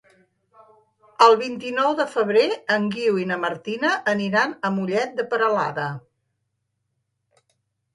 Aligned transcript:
El 1.25 1.37
vint-i-nou 1.41 1.93
de 1.99 2.07
febrer 2.15 2.47
en 2.77 2.89
Guiu 2.97 3.21
i 3.27 3.29
na 3.35 3.39
Martina 3.45 3.95
aniran 4.17 4.59
a 4.59 4.75
Mollet 4.81 5.17
de 5.23 5.31
Peralada. 5.37 5.91